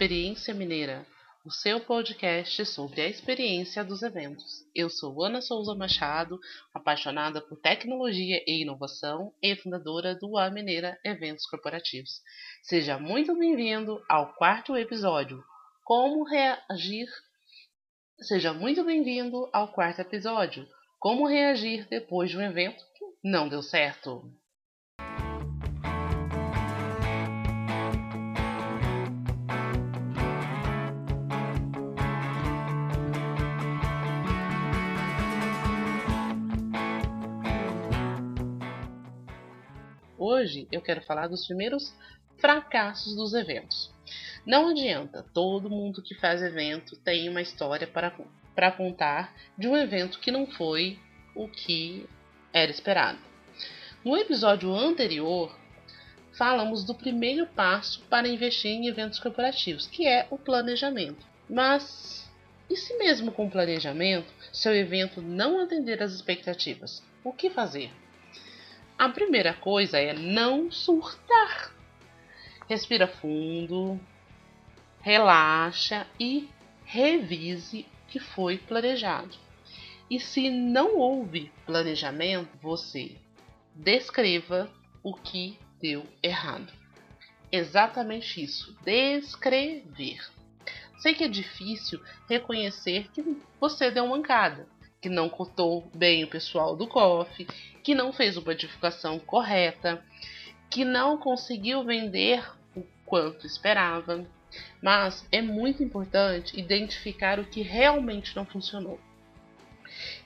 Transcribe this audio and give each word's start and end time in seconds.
Experiência 0.00 0.54
Mineira, 0.54 1.06
o 1.44 1.50
seu 1.50 1.78
podcast 1.78 2.64
sobre 2.64 3.02
a 3.02 3.06
experiência 3.06 3.84
dos 3.84 4.02
eventos. 4.02 4.64
Eu 4.74 4.88
sou 4.88 5.22
Ana 5.22 5.42
Souza 5.42 5.74
Machado, 5.74 6.40
apaixonada 6.72 7.38
por 7.42 7.60
tecnologia 7.60 8.42
e 8.46 8.62
inovação 8.62 9.30
e 9.42 9.54
fundadora 9.56 10.14
do 10.14 10.38
A 10.38 10.48
Mineira 10.48 10.98
Eventos 11.04 11.44
Corporativos. 11.44 12.22
Seja 12.62 12.98
muito 12.98 13.36
bem-vindo 13.38 14.02
ao 14.08 14.32
quarto 14.32 14.74
episódio, 14.74 15.44
Como 15.84 16.24
Reagir. 16.24 17.06
Seja 18.22 18.54
muito 18.54 18.82
bem-vindo 18.82 19.50
ao 19.52 19.68
quarto 19.68 20.00
episódio, 20.00 20.66
Como 20.98 21.26
Reagir 21.26 21.86
depois 21.90 22.30
de 22.30 22.38
um 22.38 22.42
evento 22.42 22.82
que 22.96 23.04
não 23.22 23.50
deu 23.50 23.62
certo. 23.62 24.32
Hoje 40.20 40.68
eu 40.70 40.82
quero 40.82 41.00
falar 41.00 41.28
dos 41.28 41.46
primeiros 41.46 41.94
fracassos 42.36 43.16
dos 43.16 43.32
eventos. 43.32 43.90
Não 44.44 44.68
adianta, 44.68 45.24
todo 45.32 45.70
mundo 45.70 46.02
que 46.02 46.14
faz 46.14 46.42
evento 46.42 46.94
tem 46.96 47.26
uma 47.26 47.40
história 47.40 47.86
para, 47.86 48.14
para 48.54 48.70
contar 48.70 49.34
de 49.56 49.66
um 49.66 49.74
evento 49.74 50.20
que 50.20 50.30
não 50.30 50.46
foi 50.46 50.98
o 51.34 51.48
que 51.48 52.06
era 52.52 52.70
esperado. 52.70 53.18
No 54.04 54.14
episódio 54.14 54.70
anterior, 54.74 55.58
falamos 56.36 56.84
do 56.84 56.94
primeiro 56.94 57.46
passo 57.46 58.02
para 58.10 58.28
investir 58.28 58.72
em 58.72 58.88
eventos 58.88 59.18
corporativos, 59.18 59.86
que 59.86 60.06
é 60.06 60.26
o 60.30 60.36
planejamento. 60.36 61.26
Mas 61.48 62.30
e 62.68 62.76
se 62.76 62.94
mesmo 62.98 63.32
com 63.32 63.48
planejamento, 63.48 64.30
seu 64.52 64.76
evento 64.76 65.22
não 65.22 65.58
atender 65.62 66.02
às 66.02 66.12
expectativas? 66.12 67.02
O 67.24 67.32
que 67.32 67.48
fazer? 67.48 67.90
A 69.00 69.08
primeira 69.08 69.54
coisa 69.54 69.98
é 69.98 70.12
não 70.12 70.70
surtar. 70.70 71.74
Respira 72.68 73.08
fundo, 73.08 73.98
relaxa 75.00 76.06
e 76.20 76.50
revise 76.84 77.86
o 78.04 78.10
que 78.10 78.20
foi 78.20 78.58
planejado. 78.58 79.38
E 80.10 80.20
se 80.20 80.50
não 80.50 80.98
houve 80.98 81.50
planejamento, 81.64 82.50
você 82.60 83.16
descreva 83.74 84.70
o 85.02 85.14
que 85.14 85.58
deu 85.80 86.04
errado. 86.22 86.70
Exatamente 87.50 88.44
isso, 88.44 88.76
descrever. 88.84 90.20
Sei 90.98 91.14
que 91.14 91.24
é 91.24 91.28
difícil 91.28 91.98
reconhecer 92.28 93.10
que 93.14 93.24
você 93.58 93.90
deu 93.90 94.06
mancada, 94.06 94.68
que 95.00 95.08
não 95.08 95.28
cotou 95.28 95.88
bem 95.94 96.24
o 96.24 96.28
pessoal 96.28 96.76
do 96.76 96.86
COF, 96.86 97.46
que 97.82 97.94
não 97.94 98.12
fez 98.12 98.36
uma 98.36 98.54
divulgação 98.54 99.18
correta, 99.18 100.04
que 100.68 100.84
não 100.84 101.16
conseguiu 101.16 101.82
vender 101.82 102.44
o 102.76 102.82
quanto 103.06 103.46
esperava. 103.46 104.24
Mas 104.82 105.26
é 105.32 105.40
muito 105.40 105.82
importante 105.82 106.58
identificar 106.58 107.38
o 107.38 107.44
que 107.44 107.62
realmente 107.62 108.36
não 108.36 108.44
funcionou. 108.44 109.00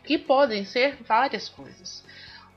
Que 0.05 0.19
podem 0.19 0.65
ser 0.65 0.97
várias 1.03 1.49
coisas. 1.49 2.05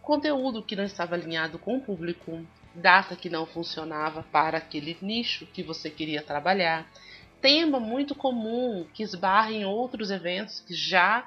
Conteúdo 0.02 0.64
que 0.64 0.76
não 0.76 0.86
estava 0.86 1.16
alinhado 1.16 1.60
com 1.60 1.77
o 1.77 1.82
público, 1.82 2.45
data 2.73 3.16
que 3.16 3.30
não 3.30 3.45
funcionava 3.45 4.23
para 4.23 4.58
aquele 4.58 4.98
nicho 5.02 5.45
que 5.48 5.61
você 5.61 5.89
queria 5.89 6.22
trabalhar, 6.22 6.89
tema 7.42 7.80
muito 7.80 8.16
comum 8.16 8.86
que 8.94 9.04
esbarra 9.04 9.52
em 9.52 9.66
outros 9.66 10.10
eventos 10.10 10.61
que 10.61 10.73
já 10.73 11.26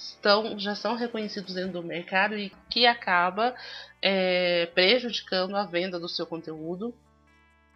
estão, 0.00 0.58
já 0.58 0.74
são 0.74 0.94
reconhecidos 0.94 1.54
dentro 1.54 1.72
do 1.72 1.82
mercado 1.82 2.36
e 2.36 2.50
que 2.70 2.86
acaba 2.86 3.54
é, 4.00 4.66
prejudicando 4.74 5.56
a 5.56 5.64
venda 5.64 6.00
do 6.00 6.08
seu 6.08 6.26
conteúdo 6.26 6.94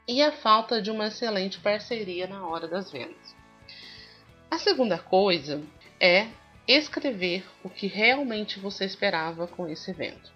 e 0.08 0.22
a 0.22 0.32
falta 0.32 0.80
de 0.80 0.90
uma 0.90 1.08
excelente 1.08 1.60
parceria 1.60 2.26
na 2.26 2.46
hora 2.46 2.66
das 2.66 2.90
vendas. 2.90 3.36
A 4.50 4.58
segunda 4.58 4.98
coisa 4.98 5.62
é 6.00 6.28
escrever 6.66 7.44
o 7.62 7.68
que 7.68 7.86
realmente 7.86 8.58
você 8.58 8.84
esperava 8.84 9.46
com 9.46 9.68
esse 9.68 9.90
evento. 9.90 10.32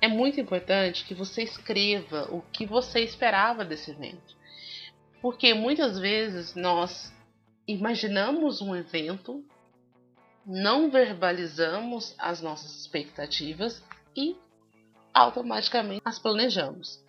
É 0.00 0.08
muito 0.08 0.40
importante 0.40 1.04
que 1.04 1.14
você 1.14 1.42
escreva 1.42 2.26
o 2.30 2.42
que 2.52 2.64
você 2.66 3.00
esperava 3.00 3.64
desse 3.64 3.90
evento, 3.90 4.36
porque 5.20 5.54
muitas 5.54 5.98
vezes 5.98 6.54
nós 6.54 7.12
imaginamos 7.68 8.60
um 8.60 8.74
evento 8.74 9.44
não 10.46 10.90
verbalizamos 10.90 12.14
as 12.18 12.40
nossas 12.40 12.80
expectativas 12.80 13.82
e 14.16 14.36
automaticamente 15.14 16.02
as 16.04 16.18
planejamos. 16.18 17.00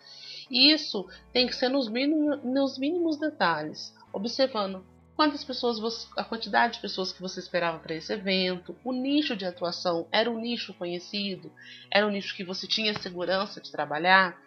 Isso 0.50 1.08
tem 1.32 1.48
que 1.48 1.56
ser 1.56 1.70
nos 1.70 1.88
mínimos, 1.90 2.44
nos 2.44 2.78
mínimos 2.78 3.18
detalhes, 3.18 3.96
observando 4.12 4.86
quantas 5.16 5.44
pessoas 5.44 5.80
você, 5.80 6.08
a 6.18 6.24
quantidade 6.24 6.74
de 6.74 6.80
pessoas 6.80 7.12
que 7.12 7.22
você 7.22 7.40
esperava 7.40 7.80
para 7.80 7.96
esse 7.96 8.12
evento, 8.14 8.76
o 8.84 8.92
nicho 8.92 9.36
de 9.36 9.46
atuação 9.46 10.08
era 10.12 10.30
um 10.30 10.40
nicho 10.40 10.74
conhecido, 10.74 11.52
era 11.90 12.06
um 12.06 12.10
nicho 12.10 12.36
que 12.36 12.44
você 12.44 12.68
tinha 12.68 13.00
segurança 13.00 13.62
de 13.62 13.72
trabalhar, 13.72 14.38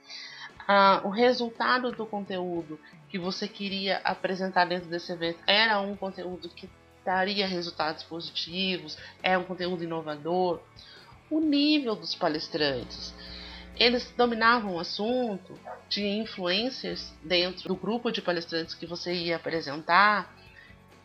ah, 0.69 1.01
o 1.05 1.09
resultado 1.09 1.93
do 1.93 2.05
conteúdo 2.05 2.79
que 3.09 3.19
você 3.19 3.47
queria 3.47 4.01
apresentar 4.05 4.65
dentro 4.65 4.89
desse 4.89 5.13
evento 5.13 5.39
era 5.47 5.81
um 5.81 5.97
conteúdo 5.97 6.49
que 6.49 6.69
daria 7.07 7.47
resultados 7.47 8.03
positivos, 8.03 8.99
é 9.23 9.39
um 9.39 9.45
conteúdo 9.45 9.85
inovador. 9.85 10.61
O 11.31 11.41
nível 11.41 11.95
dos 11.95 12.15
palestrantes. 12.15 13.15
Eles 13.79 14.13
dominavam 14.17 14.75
o 14.75 14.81
assunto, 14.81 15.59
tinha 15.89 16.23
influencers 16.23 17.13
dentro 17.23 17.69
do 17.69 17.77
grupo 17.77 18.11
de 18.11 18.21
palestrantes 18.21 18.75
que 18.75 18.87
você 18.87 19.13
ia 19.15 19.37
apresentar. 19.37 20.35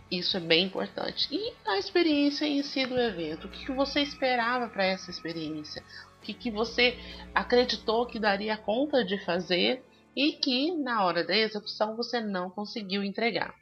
Isso 0.09 0.35
é 0.37 0.39
bem 0.39 0.65
importante. 0.65 1.27
E 1.31 1.53
a 1.65 1.77
experiência 1.77 2.45
em 2.45 2.63
si 2.63 2.85
do 2.85 2.99
evento. 2.99 3.47
O 3.47 3.49
que 3.49 3.71
você 3.71 4.01
esperava 4.01 4.67
para 4.67 4.85
essa 4.85 5.11
experiência? 5.11 5.83
O 6.17 6.21
que 6.21 6.51
você 6.51 6.97
acreditou 7.33 8.05
que 8.05 8.19
daria 8.19 8.57
conta 8.57 9.03
de 9.03 9.17
fazer 9.23 9.83
e 10.15 10.33
que 10.33 10.71
na 10.71 11.03
hora 11.03 11.23
da 11.23 11.35
execução 11.35 11.95
você 11.95 12.19
não 12.19 12.49
conseguiu 12.49 13.03
entregar. 13.03 13.53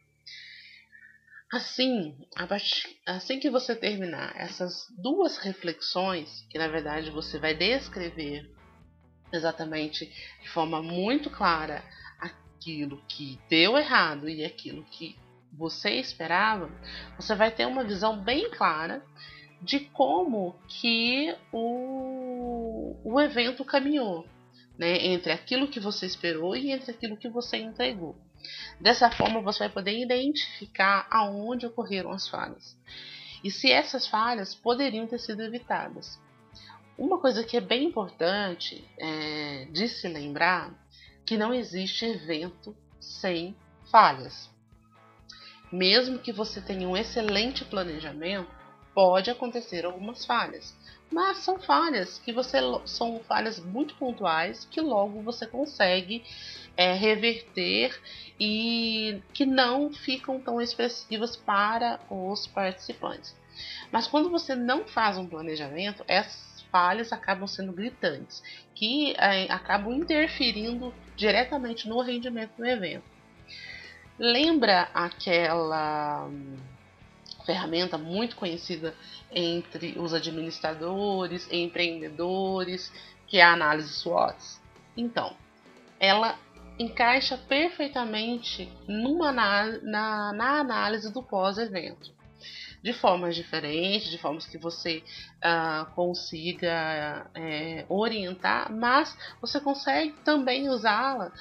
Assim, 1.51 2.15
assim 3.07 3.39
que 3.39 3.49
você 3.49 3.75
terminar 3.75 4.35
essas 4.35 4.85
duas 5.01 5.37
reflexões, 5.37 6.45
que 6.49 6.59
na 6.59 6.67
verdade 6.67 7.09
você 7.09 7.39
vai 7.39 7.55
descrever 7.55 8.47
exatamente 9.33 10.05
de 10.41 10.49
forma 10.49 10.81
muito 10.81 11.29
clara 11.31 11.83
aquilo 12.19 13.03
que 13.07 13.39
deu 13.49 13.77
errado 13.77 14.29
e 14.29 14.45
aquilo 14.45 14.83
que 14.83 15.17
você 15.51 15.91
esperava, 15.95 16.69
você 17.15 17.33
vai 17.33 17.49
ter 17.49 17.65
uma 17.65 17.83
visão 17.83 18.21
bem 18.21 18.51
clara 18.51 19.03
de 19.59 19.79
como 19.79 20.55
que 20.67 21.35
o, 21.51 22.95
o 23.03 23.19
evento 23.19 23.65
caminhou, 23.65 24.27
né, 24.77 25.03
entre 25.07 25.31
aquilo 25.31 25.67
que 25.67 25.79
você 25.79 26.05
esperou 26.05 26.55
e 26.55 26.71
entre 26.71 26.91
aquilo 26.91 27.17
que 27.17 27.27
você 27.27 27.57
entregou. 27.57 28.15
Dessa 28.79 29.11
forma, 29.11 29.41
você 29.41 29.59
vai 29.59 29.69
poder 29.69 29.99
identificar 29.99 31.07
aonde 31.09 31.65
ocorreram 31.65 32.11
as 32.11 32.27
falhas 32.27 32.77
e 33.43 33.49
se 33.49 33.71
essas 33.71 34.07
falhas 34.07 34.53
poderiam 34.53 35.07
ter 35.07 35.19
sido 35.19 35.41
evitadas. 35.41 36.19
Uma 36.97 37.17
coisa 37.17 37.43
que 37.43 37.55
é 37.55 37.61
bem 37.61 37.85
importante 37.85 38.83
é, 38.97 39.65
de 39.71 39.87
se 39.87 40.07
lembrar 40.07 40.73
que 41.25 41.37
não 41.37 41.53
existe 41.53 42.05
evento 42.05 42.75
sem 42.99 43.55
falhas. 43.89 44.49
Mesmo 45.71 46.19
que 46.19 46.33
você 46.33 46.59
tenha 46.59 46.87
um 46.87 46.97
excelente 46.97 47.63
planejamento, 47.63 48.58
pode 48.99 49.31
acontecer 49.31 49.85
algumas 49.85 50.25
falhas, 50.25 50.75
mas 51.09 51.37
são 51.37 51.57
falhas 51.57 52.19
que 52.19 52.33
você 52.33 52.57
são 52.83 53.21
falhas 53.21 53.57
muito 53.57 53.95
pontuais 53.95 54.67
que 54.69 54.81
logo 54.81 55.21
você 55.21 55.47
consegue 55.47 56.21
é, 56.75 56.91
reverter 56.91 57.97
e 58.37 59.21
que 59.33 59.45
não 59.45 59.89
ficam 59.93 60.37
tão 60.41 60.59
expressivas 60.59 61.37
para 61.37 61.97
os 62.09 62.45
participantes. 62.45 63.33
Mas 63.89 64.05
quando 64.05 64.29
você 64.29 64.53
não 64.53 64.85
faz 64.85 65.17
um 65.17 65.25
planejamento, 65.25 66.03
essas 66.05 66.61
falhas 66.69 67.13
acabam 67.13 67.47
sendo 67.47 67.71
gritantes, 67.71 68.43
que 68.75 69.13
é, 69.17 69.49
acabam 69.49 69.93
interferindo 69.93 70.93
diretamente 71.15 71.87
no 71.87 72.01
rendimento 72.01 72.51
do 72.57 72.65
evento. 72.65 73.05
Lembra 74.19 74.89
aquela 74.93 76.29
ferramenta 77.49 77.97
muito 77.97 78.35
conhecida 78.35 78.93
entre 79.31 79.97
os 79.97 80.13
administradores, 80.13 81.51
empreendedores, 81.51 82.93
que 83.25 83.39
é 83.39 83.41
a 83.41 83.53
análise 83.53 83.91
SWOT? 83.91 84.37
Então, 84.95 85.35
ela 85.99 86.37
encaixa 86.77 87.39
perfeitamente 87.39 88.71
numa, 88.87 89.31
na, 89.31 90.31
na 90.31 90.59
análise 90.59 91.11
do 91.11 91.23
pós-evento. 91.23 92.13
De 92.83 92.93
formas 92.93 93.35
diferentes, 93.35 94.11
de 94.11 94.19
formas 94.19 94.45
que 94.45 94.57
você 94.57 95.03
uh, 95.43 95.91
consiga 95.95 97.29
é, 97.33 97.83
orientar, 97.89 98.71
mas 98.71 99.17
você 99.41 99.59
consegue 99.59 100.13
também 100.23 100.69
usá-la 100.69 101.33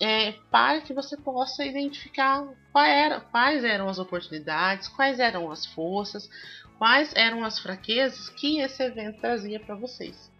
é, 0.00 0.32
para 0.50 0.80
que 0.80 0.92
você 0.92 1.16
possa 1.16 1.64
identificar 1.64 2.46
qual 2.72 2.84
era, 2.84 3.20
quais 3.20 3.64
eram 3.64 3.88
as 3.88 3.98
oportunidades, 3.98 4.88
quais 4.88 5.18
eram 5.18 5.50
as 5.50 5.64
forças, 5.66 6.28
quais 6.78 7.12
eram 7.14 7.44
as 7.44 7.58
fraquezas 7.58 8.28
que 8.28 8.60
esse 8.60 8.82
evento 8.82 9.20
trazia 9.20 9.58
para 9.58 9.74
vocês. 9.74 10.30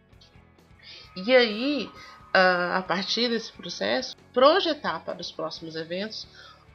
E 1.16 1.34
aí, 1.34 1.90
a 2.34 2.82
partir 2.82 3.30
desse 3.30 3.50
processo, 3.52 4.14
projetar 4.34 5.00
para 5.00 5.20
os 5.20 5.32
próximos 5.32 5.74
eventos 5.74 6.26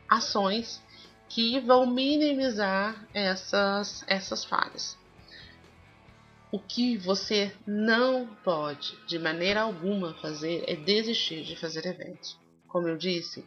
ações 0.09 0.81
que 1.29 1.59
vão 1.59 1.85
minimizar 1.85 3.07
essas, 3.13 4.03
essas 4.07 4.43
falhas. 4.43 4.97
O 6.51 6.59
que 6.59 6.97
você 6.97 7.55
não 7.65 8.27
pode, 8.43 8.97
de 9.07 9.17
maneira 9.17 9.61
alguma, 9.61 10.13
fazer 10.15 10.65
é 10.67 10.75
desistir 10.75 11.43
de 11.43 11.55
fazer 11.55 11.85
eventos. 11.85 12.37
Como 12.71 12.87
eu 12.87 12.97
disse, 12.97 13.45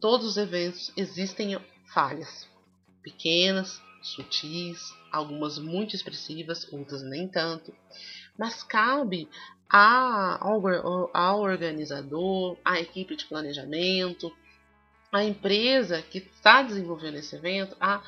todos 0.00 0.26
os 0.26 0.36
eventos 0.38 0.90
existem 0.96 1.60
falhas, 1.92 2.48
pequenas, 3.02 3.82
sutis, 4.00 4.94
algumas 5.12 5.58
muito 5.58 5.94
expressivas, 5.94 6.66
outras 6.72 7.02
nem 7.02 7.28
tanto, 7.28 7.74
mas 8.38 8.62
cabe 8.62 9.28
ao 9.68 11.40
organizador, 11.40 12.56
à 12.64 12.80
equipe 12.80 13.16
de 13.16 13.26
planejamento, 13.26 14.34
à 15.12 15.22
empresa 15.22 16.00
que 16.00 16.18
está 16.18 16.62
desenvolvendo 16.62 17.16
esse 17.18 17.36
evento 17.36 17.76
a 17.78 18.02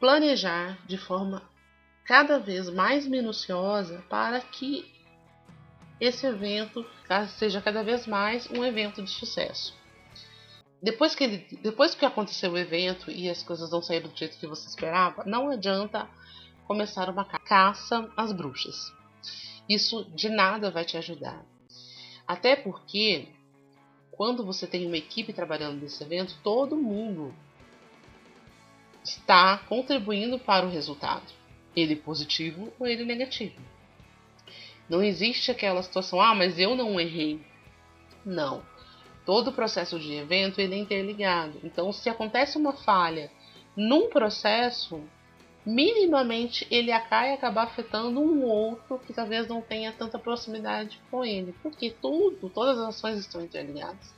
planejar 0.00 0.78
de 0.86 0.96
forma 0.96 1.42
cada 2.06 2.38
vez 2.38 2.70
mais 2.70 3.06
minuciosa 3.06 4.02
para 4.08 4.40
que 4.40 4.97
esse 6.00 6.26
evento 6.26 6.84
seja 7.38 7.60
cada 7.60 7.82
vez 7.82 8.06
mais 8.06 8.48
um 8.50 8.64
evento 8.64 9.02
de 9.02 9.10
sucesso. 9.10 9.74
Depois 10.80 11.14
que, 11.14 11.24
ele, 11.24 11.58
depois 11.60 11.94
que 11.94 12.04
aconteceu 12.04 12.52
o 12.52 12.58
evento 12.58 13.10
e 13.10 13.28
as 13.28 13.42
coisas 13.42 13.70
não 13.70 13.82
saíram 13.82 14.08
do 14.08 14.16
jeito 14.16 14.38
que 14.38 14.46
você 14.46 14.68
esperava, 14.68 15.24
não 15.24 15.50
adianta 15.50 16.08
começar 16.66 17.10
uma 17.10 17.24
caça 17.24 18.08
às 18.16 18.32
bruxas. 18.32 18.92
Isso 19.68 20.04
de 20.14 20.28
nada 20.28 20.70
vai 20.70 20.84
te 20.84 20.96
ajudar. 20.96 21.44
Até 22.26 22.54
porque, 22.54 23.26
quando 24.12 24.44
você 24.44 24.66
tem 24.66 24.86
uma 24.86 24.96
equipe 24.96 25.32
trabalhando 25.32 25.80
nesse 25.80 26.02
evento, 26.04 26.36
todo 26.44 26.76
mundo 26.76 27.34
está 29.02 29.58
contribuindo 29.68 30.38
para 30.38 30.64
o 30.64 30.70
resultado, 30.70 31.26
ele 31.74 31.96
positivo 31.96 32.72
ou 32.78 32.86
ele 32.86 33.04
negativo. 33.04 33.60
Não 34.88 35.02
existe 35.02 35.50
aquela 35.50 35.82
situação, 35.82 36.20
ah, 36.20 36.34
mas 36.34 36.58
eu 36.58 36.74
não 36.74 36.98
errei. 36.98 37.40
Não. 38.24 38.62
Todo 39.24 39.48
o 39.48 39.52
processo 39.52 39.98
de 39.98 40.14
evento 40.14 40.60
ele 40.60 40.74
é 40.74 40.78
interligado. 40.78 41.60
Então, 41.62 41.92
se 41.92 42.08
acontece 42.08 42.56
uma 42.56 42.72
falha 42.72 43.30
num 43.76 44.08
processo, 44.08 45.02
minimamente 45.64 46.66
ele 46.70 46.90
vai 47.10 47.34
acabar 47.34 47.64
afetando 47.64 48.18
um 48.18 48.42
outro 48.42 48.98
que 49.00 49.12
talvez 49.12 49.46
não 49.46 49.60
tenha 49.60 49.92
tanta 49.92 50.18
proximidade 50.18 50.98
com 51.10 51.22
ele, 51.22 51.54
porque 51.62 51.90
tudo, 51.90 52.48
todas 52.48 52.78
as 52.78 52.96
ações 52.96 53.18
estão 53.18 53.42
interligadas. 53.42 54.14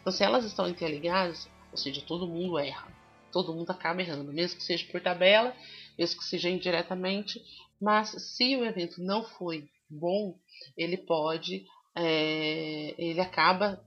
Então, 0.00 0.12
se 0.12 0.22
elas 0.22 0.44
estão 0.44 0.68
interligadas, 0.68 1.48
ou 1.72 1.78
seja, 1.78 2.00
todo 2.06 2.28
mundo 2.28 2.58
erra, 2.58 2.86
todo 3.32 3.52
mundo 3.52 3.70
acaba 3.70 4.00
errando, 4.00 4.32
mesmo 4.32 4.58
que 4.58 4.64
seja 4.64 4.86
por 4.92 5.00
tabela, 5.00 5.52
mesmo 5.98 6.20
que 6.20 6.24
seja 6.24 6.48
indiretamente, 6.48 7.42
mas 7.80 8.10
se 8.10 8.56
o 8.56 8.64
evento 8.64 9.02
não 9.02 9.24
foi 9.24 9.68
bom, 9.94 10.36
ele 10.76 10.96
pode, 10.96 11.64
é, 11.94 12.94
ele 12.98 13.20
acaba 13.20 13.82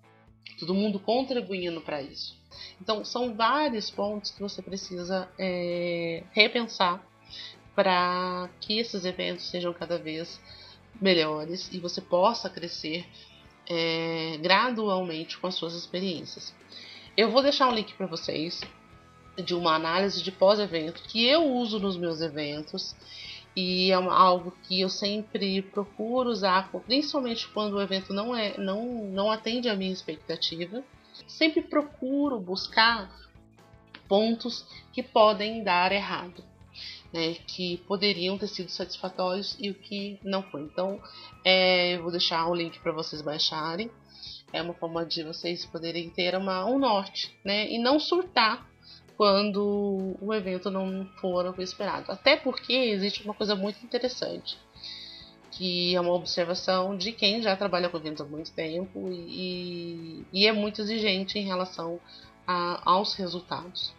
todo 0.60 0.74
mundo 0.74 1.00
contribuindo 1.00 1.82
para 1.82 2.02
isso. 2.02 2.36
Então, 2.82 3.06
são 3.06 3.36
vários 3.36 3.92
pontos 3.92 4.32
que 4.32 4.42
você 4.42 4.62
precisa 4.62 5.30
é, 5.38 6.24
repensar 6.32 7.06
para 7.76 8.50
que 8.60 8.80
esses 8.80 9.06
eventos 9.06 9.50
sejam 9.50 9.72
cada 9.74 9.98
vez 9.98 10.42
melhores 11.00 11.70
e 11.72 11.80
você 11.80 12.02
possa 12.02 12.50
crescer 12.50 13.06
é, 13.70 14.38
gradualmente 14.42 15.38
com 15.38 15.48
as 15.48 15.56
suas 15.56 15.76
experiências. 15.76 16.56
Eu 17.16 17.30
vou 17.30 17.42
deixar 17.42 17.68
um 17.68 17.74
link 17.74 17.94
para 17.94 18.08
vocês 18.08 18.62
de 19.38 19.54
uma 19.54 19.76
análise 19.76 20.24
de 20.24 20.32
pós-evento 20.32 21.04
que 21.04 21.26
eu 21.26 21.46
uso 21.54 21.80
nos 21.80 21.98
meus 21.98 22.22
eventos 22.22 22.96
e 23.60 23.92
é 23.92 23.96
algo 23.96 24.56
que 24.68 24.82
eu 24.82 24.88
sempre 24.88 25.64
procuro 25.64 26.30
usar, 26.30 26.70
principalmente 26.86 27.48
quando 27.48 27.74
o 27.74 27.82
evento 27.82 28.14
não 28.14 28.36
é 28.36 28.56
não, 28.56 28.86
não 29.06 29.32
atende 29.32 29.68
a 29.68 29.76
minha 29.76 29.92
expectativa 29.92 30.84
sempre 31.28 31.64
procuro 31.64 32.40
buscar 32.40 33.12
pontos 34.08 34.64
que 34.94 35.02
podem 35.02 35.64
dar 35.64 35.92
errado, 35.92 36.44
né, 37.12 37.34
que 37.48 37.78
poderiam 37.88 38.38
ter 38.38 38.48
sido 38.48 38.70
satisfatórios 38.70 39.58
e 39.60 39.72
o 39.72 39.74
que 39.74 40.20
não 40.24 40.44
foi. 40.44 40.62
Então, 40.62 41.02
é, 41.44 41.96
eu 41.96 42.04
vou 42.04 42.12
deixar 42.12 42.48
o 42.48 42.54
link 42.54 42.80
para 42.80 42.92
vocês 42.92 43.24
baixarem. 43.24 43.90
É 44.54 44.62
uma 44.62 44.76
forma 44.76 45.04
de 45.04 45.24
vocês 45.24 45.66
poderem 45.66 46.12
ter 46.12 46.36
uma, 46.36 46.64
um 46.64 46.78
norte, 46.78 47.36
né, 47.44 47.68
e 47.72 47.80
não 47.80 48.00
surtar 48.00 48.70
quando 49.18 50.16
o 50.22 50.34
evento 50.34 50.70
não 50.70 51.06
for 51.20 51.46
o 51.46 51.62
esperado. 51.62 52.12
Até 52.12 52.38
porque 52.38 52.72
existe 52.72 53.24
uma 53.24 53.34
coisa 53.34 53.56
muito 53.56 53.84
interessante 53.84 54.58
que 55.58 55.96
é 55.96 56.00
uma 56.00 56.14
observação 56.14 56.96
de 56.96 57.12
quem 57.12 57.42
já 57.42 57.56
trabalha 57.56 57.90
com 57.90 57.98
eventos 57.98 58.22
há 58.22 58.26
muito 58.26 58.52
tempo 58.52 59.10
e, 59.12 60.24
e 60.32 60.46
é 60.46 60.52
muito 60.52 60.82
exigente 60.82 61.40
em 61.40 61.46
relação 61.46 62.00
a, 62.46 62.80
aos 62.92 63.16
resultados. 63.16 63.92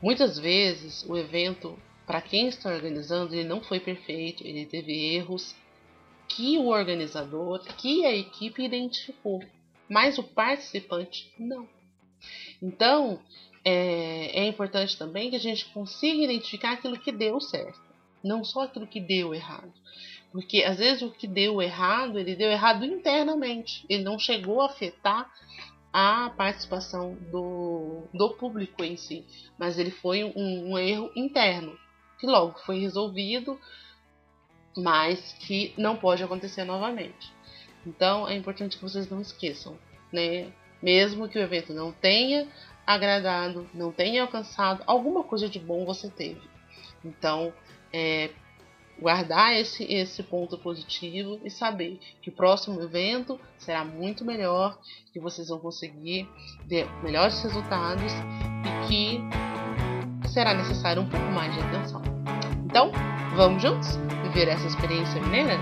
Muitas 0.00 0.38
vezes 0.38 1.04
o 1.06 1.14
evento, 1.14 1.78
para 2.06 2.22
quem 2.22 2.48
está 2.48 2.70
organizando, 2.70 3.34
ele 3.34 3.46
não 3.46 3.60
foi 3.60 3.80
perfeito, 3.80 4.46
ele 4.46 4.64
teve 4.64 4.92
erros 5.14 5.54
que 6.26 6.56
o 6.56 6.68
organizador, 6.68 7.62
que 7.76 8.06
a 8.06 8.14
equipe 8.14 8.64
identificou, 8.64 9.44
mas 9.90 10.16
o 10.16 10.22
participante 10.22 11.34
não. 11.38 11.68
Então, 12.62 13.20
é, 13.68 14.42
é 14.42 14.46
importante 14.46 14.96
também 14.96 15.28
que 15.28 15.34
a 15.34 15.40
gente 15.40 15.64
consiga 15.66 16.22
identificar 16.22 16.74
aquilo 16.74 16.96
que 16.96 17.10
deu 17.10 17.40
certo, 17.40 17.82
não 18.22 18.44
só 18.44 18.62
aquilo 18.62 18.86
que 18.86 19.00
deu 19.00 19.34
errado. 19.34 19.72
Porque 20.30 20.62
às 20.62 20.78
vezes 20.78 21.02
o 21.02 21.10
que 21.10 21.26
deu 21.26 21.60
errado, 21.60 22.16
ele 22.16 22.36
deu 22.36 22.48
errado 22.48 22.84
internamente. 22.84 23.84
Ele 23.88 24.04
não 24.04 24.20
chegou 24.20 24.60
a 24.60 24.66
afetar 24.66 25.28
a 25.92 26.30
participação 26.30 27.14
do, 27.32 28.02
do 28.14 28.30
público 28.34 28.84
em 28.84 28.96
si. 28.96 29.24
Mas 29.58 29.80
ele 29.80 29.90
foi 29.90 30.22
um, 30.22 30.72
um 30.72 30.78
erro 30.78 31.10
interno, 31.16 31.76
que 32.20 32.26
logo 32.26 32.58
foi 32.60 32.78
resolvido, 32.78 33.58
mas 34.76 35.32
que 35.40 35.74
não 35.76 35.96
pode 35.96 36.22
acontecer 36.22 36.62
novamente. 36.62 37.32
Então 37.84 38.28
é 38.28 38.36
importante 38.36 38.76
que 38.76 38.82
vocês 38.82 39.10
não 39.10 39.20
esqueçam, 39.20 39.76
né? 40.12 40.52
Mesmo 40.80 41.28
que 41.28 41.38
o 41.38 41.42
evento 41.42 41.72
não 41.72 41.90
tenha 41.90 42.46
agradado, 42.86 43.68
não 43.74 43.90
tenha 43.90 44.22
alcançado, 44.22 44.82
alguma 44.86 45.24
coisa 45.24 45.48
de 45.48 45.58
bom 45.58 45.84
você 45.84 46.08
teve. 46.08 46.40
Então, 47.04 47.52
é, 47.92 48.30
guardar 48.98 49.54
esse, 49.54 49.84
esse 49.84 50.22
ponto 50.22 50.56
positivo 50.58 51.40
e 51.44 51.50
saber 51.50 51.98
que 52.22 52.30
o 52.30 52.32
próximo 52.32 52.80
evento 52.80 53.38
será 53.58 53.84
muito 53.84 54.24
melhor, 54.24 54.78
que 55.12 55.20
vocês 55.20 55.48
vão 55.48 55.58
conseguir 55.58 56.28
melhores 57.02 57.42
resultados 57.42 58.12
e 58.64 58.88
que 58.88 60.28
será 60.28 60.54
necessário 60.54 61.02
um 61.02 61.08
pouco 61.08 61.26
mais 61.26 61.52
de 61.54 61.60
atenção. 61.60 62.02
Então, 62.64 62.90
vamos 63.36 63.62
juntos 63.62 63.96
viver 64.22 64.48
essa 64.48 64.66
experiência 64.66 65.20
mineira? 65.20 65.58